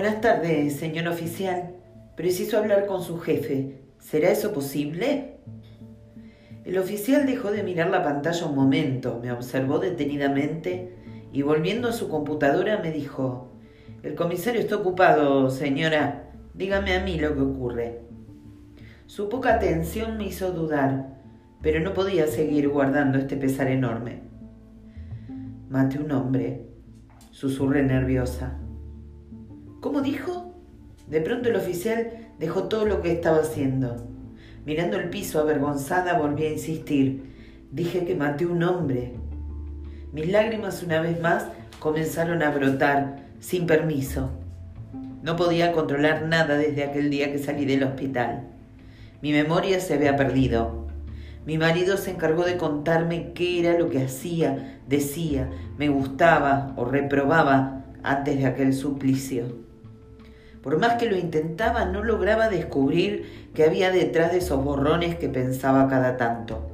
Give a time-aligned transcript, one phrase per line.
[0.00, 1.74] Buenas tardes, señor oficial.
[2.16, 3.82] Preciso hablar con su jefe.
[3.98, 5.36] ¿Será eso posible?
[6.64, 10.96] El oficial dejó de mirar la pantalla un momento, me observó detenidamente
[11.34, 13.52] y volviendo a su computadora me dijo,
[14.02, 16.30] el comisario está ocupado, señora.
[16.54, 18.00] Dígame a mí lo que ocurre.
[19.04, 21.20] Su poca atención me hizo dudar,
[21.60, 24.22] pero no podía seguir guardando este pesar enorme.
[25.68, 26.70] Mate un hombre,
[27.32, 28.59] susurré nerviosa.
[29.80, 30.54] ¿Cómo dijo?
[31.06, 33.96] De pronto el oficial dejó todo lo que estaba haciendo.
[34.66, 37.22] Mirando el piso avergonzada volví a insistir.
[37.72, 39.14] Dije que maté un hombre.
[40.12, 41.46] Mis lágrimas una vez más
[41.78, 44.30] comenzaron a brotar, sin permiso.
[45.22, 48.48] No podía controlar nada desde aquel día que salí del hospital.
[49.22, 50.88] Mi memoria se había perdido.
[51.46, 56.84] Mi marido se encargó de contarme qué era lo que hacía, decía, me gustaba o
[56.84, 59.69] reprobaba antes de aquel suplicio.
[60.62, 65.30] Por más que lo intentaba, no lograba descubrir qué había detrás de esos borrones que
[65.30, 66.68] pensaba cada tanto,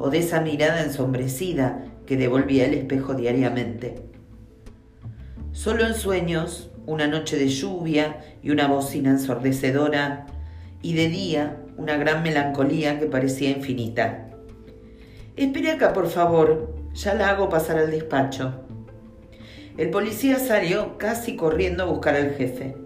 [0.00, 4.02] o de esa mirada ensombrecida que devolvía el espejo diariamente.
[5.52, 10.26] Solo en sueños, una noche de lluvia y una bocina ensordecedora,
[10.82, 14.28] y de día una gran melancolía que parecía infinita.
[15.36, 18.64] Espere acá, por favor, ya la hago pasar al despacho.
[19.78, 22.83] El policía salió casi corriendo a buscar al jefe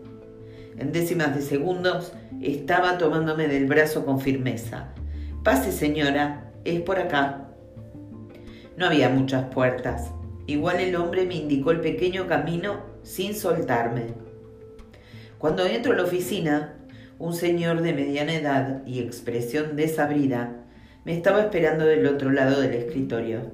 [0.78, 4.88] en décimas de segundos, estaba tomándome del brazo con firmeza.
[5.42, 7.48] Pase, señora, es por acá.
[8.76, 10.10] No había muchas puertas.
[10.46, 14.06] Igual el hombre me indicó el pequeño camino sin soltarme.
[15.38, 16.74] Cuando entro a la oficina,
[17.18, 20.64] un señor de mediana edad y expresión desabrida
[21.04, 23.52] me estaba esperando del otro lado del escritorio.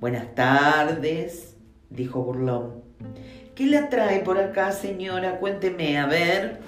[0.00, 1.56] Buenas tardes,
[1.90, 2.82] dijo burlón.
[3.56, 5.38] ¿Qué la trae por acá, señora?
[5.38, 6.58] Cuénteme, a ver.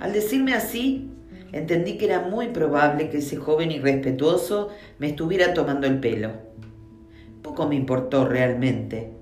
[0.00, 1.12] Al decirme así,
[1.52, 6.30] entendí que era muy probable que ese joven irrespetuoso me estuviera tomando el pelo.
[7.42, 9.12] Poco me importó realmente.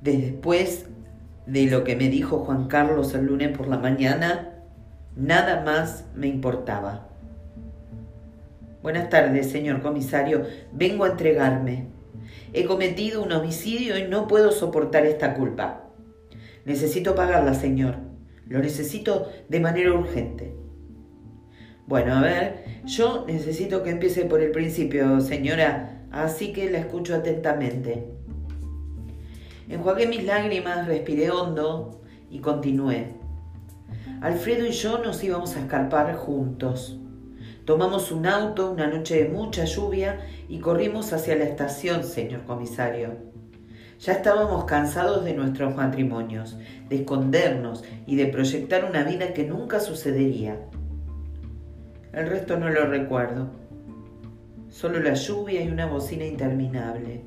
[0.00, 0.86] Después
[1.44, 4.54] de lo que me dijo Juan Carlos el lunes por la mañana,
[5.16, 7.08] nada más me importaba.
[8.82, 10.46] Buenas tardes, señor comisario.
[10.72, 12.01] Vengo a entregarme.
[12.52, 15.88] He cometido un homicidio y no puedo soportar esta culpa.
[16.64, 17.96] Necesito pagarla, señor.
[18.46, 20.54] Lo necesito de manera urgente.
[21.86, 27.14] Bueno, a ver, yo necesito que empiece por el principio, señora, así que la escucho
[27.14, 28.06] atentamente.
[29.68, 33.08] Enjuagué mis lágrimas, respiré hondo y continué.
[34.20, 36.98] Alfredo y yo nos íbamos a escarpar juntos.
[37.64, 40.18] Tomamos un auto una noche de mucha lluvia
[40.48, 43.16] y corrimos hacia la estación, señor comisario.
[44.00, 46.58] Ya estábamos cansados de nuestros matrimonios,
[46.88, 50.58] de escondernos y de proyectar una vida que nunca sucedería.
[52.12, 53.50] El resto no lo recuerdo.
[54.68, 57.22] Solo la lluvia y una bocina interminable.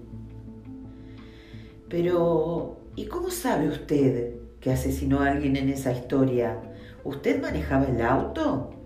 [1.88, 6.60] Pero, ¿y cómo sabe usted que asesinó a alguien en esa historia?
[7.06, 8.85] ¿Usted manejaba el auto?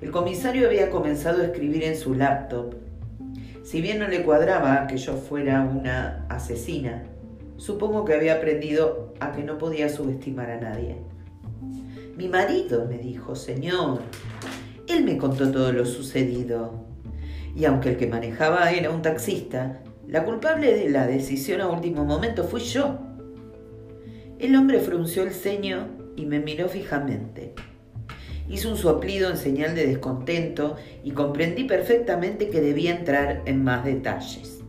[0.00, 2.74] El comisario había comenzado a escribir en su laptop.
[3.62, 7.04] Si bien no le cuadraba que yo fuera una asesina,
[7.56, 10.96] supongo que había aprendido a que no podía subestimar a nadie.
[12.16, 14.00] Mi marido, me dijo, señor.
[14.86, 16.84] Él me contó todo lo sucedido.
[17.54, 22.04] Y aunque el que manejaba era un taxista, la culpable de la decisión a último
[22.04, 22.98] momento fui yo.
[24.38, 27.54] El hombre frunció el ceño y me miró fijamente.
[28.48, 33.84] Hizo un soplido en señal de descontento y comprendí perfectamente que debía entrar en más
[33.84, 34.60] detalles.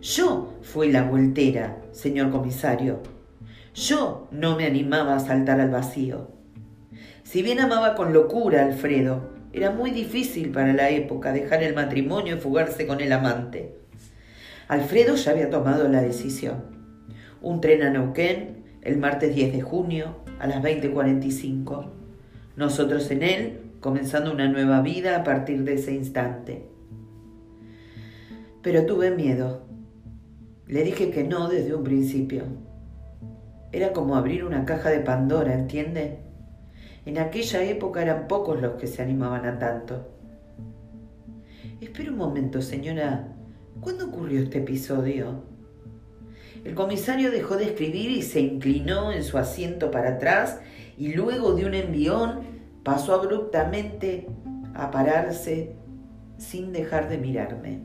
[0.00, 3.00] Yo fui la vueltera, señor comisario.
[3.74, 6.28] Yo no me animaba a saltar al vacío.
[7.24, 11.74] Si bien amaba con locura a Alfredo, era muy difícil para la época dejar el
[11.74, 13.74] matrimonio y fugarse con el amante.
[14.68, 16.62] Alfredo ya había tomado la decisión.
[17.42, 21.99] Un tren a Neuquén el martes 10 de junio a las 20.45
[22.56, 26.68] nosotros en Él, comenzando una nueva vida a partir de ese instante.
[28.62, 29.66] Pero tuve miedo.
[30.66, 32.44] Le dije que no desde un principio.
[33.72, 36.18] Era como abrir una caja de Pandora, ¿entiende?
[37.06, 40.08] En aquella época eran pocos los que se animaban a tanto.
[41.80, 43.28] Espera un momento, señora.
[43.80, 45.44] ¿Cuándo ocurrió este episodio?
[46.64, 50.60] El comisario dejó de escribir y se inclinó en su asiento para atrás
[51.00, 52.40] y luego de un envión
[52.82, 54.26] pasó abruptamente
[54.74, 55.72] a pararse
[56.36, 57.80] sin dejar de mirarme.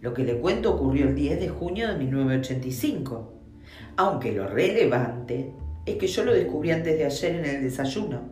[0.00, 3.30] Lo que le cuento ocurrió el 10 de junio de 1985.
[3.98, 5.52] Aunque lo relevante
[5.84, 8.22] es que yo lo descubrí antes de ayer en el desayuno,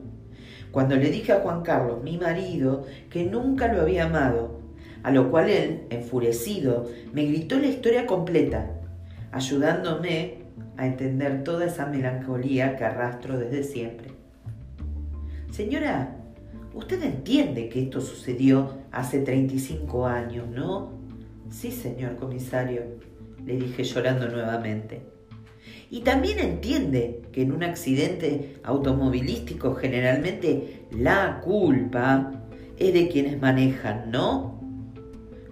[0.70, 4.62] cuando le dije a Juan Carlos, mi marido, que nunca lo había amado,
[5.02, 8.70] a lo cual él, enfurecido, me gritó la historia completa,
[9.32, 10.43] ayudándome
[10.76, 14.08] a entender toda esa melancolía que arrastro desde siempre.
[15.50, 16.16] Señora,
[16.72, 20.92] usted entiende que esto sucedió hace 35 años, ¿no?
[21.50, 22.82] Sí, señor comisario,
[23.44, 25.02] le dije llorando nuevamente.
[25.90, 32.32] Y también entiende que en un accidente automovilístico generalmente la culpa
[32.76, 34.60] es de quienes manejan, ¿no?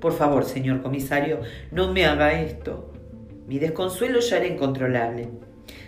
[0.01, 1.41] Por favor, señor comisario,
[1.71, 2.92] no me haga esto.
[3.47, 5.29] Mi desconsuelo ya era incontrolable.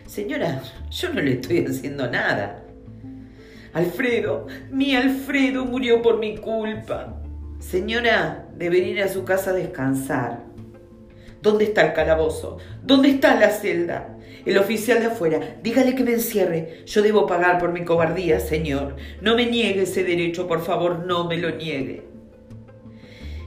[0.07, 2.65] Señora, yo no le estoy haciendo nada.
[3.73, 7.21] Alfredo, mi Alfredo murió por mi culpa.
[7.59, 10.45] Señora, debería ir a su casa a descansar.
[11.43, 12.59] ¿Dónde está el calabozo?
[12.83, 14.17] ¿Dónde está la celda?
[14.45, 16.85] El oficial de afuera, dígale que me encierre.
[16.87, 18.97] Yo debo pagar por mi cobardía, señor.
[19.21, 22.05] No me niegue ese derecho, por favor, no me lo niegue.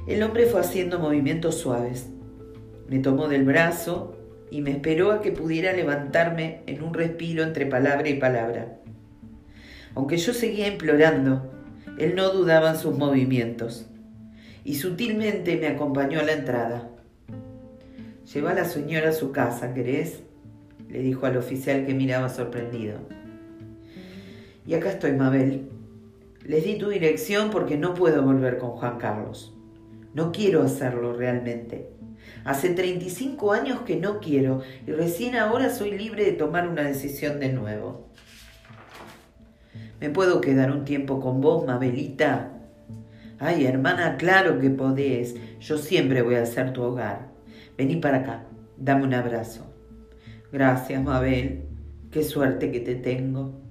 [0.08, 2.10] El hombre fue haciendo movimientos suaves.
[2.88, 4.16] Me tomó del brazo
[4.50, 8.80] y me esperó a que pudiera levantarme en un respiro entre palabra y palabra.
[9.96, 11.52] Aunque yo seguía implorando,
[11.98, 13.90] él no dudaba en sus movimientos
[14.64, 16.90] y sutilmente me acompañó a la entrada.
[18.34, 20.24] Lleva a la señora a su casa, ¿querés?
[20.90, 23.00] le dijo al oficial que miraba sorprendido.
[24.66, 25.70] Y acá estoy, Mabel.
[26.44, 29.54] Les di tu dirección porque no puedo volver con Juan Carlos.
[30.14, 31.90] No quiero hacerlo realmente.
[32.44, 37.40] Hace 35 años que no quiero y recién ahora soy libre de tomar una decisión
[37.40, 38.08] de nuevo.
[40.00, 42.52] ¿Me puedo quedar un tiempo con vos, Mabelita?
[43.40, 45.36] Ay, hermana, claro que podés.
[45.60, 47.30] Yo siempre voy a ser tu hogar.
[47.78, 48.46] Vení para acá,
[48.78, 49.66] dame un abrazo.
[50.52, 51.66] Gracias, Mabel.
[52.12, 53.67] Qué suerte que te tengo.